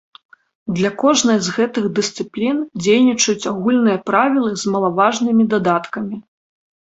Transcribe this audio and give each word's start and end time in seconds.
Для 0.77 0.89
кожнай 1.01 1.35
з 1.47 1.51
гэтых 1.57 1.83
дысцыплін 1.99 2.57
дзейнічаюць 2.85 3.47
агульныя 3.53 3.99
правілы 4.09 4.49
з 4.61 4.75
малаважнымі 4.77 5.43
дадаткамі. 5.55 6.17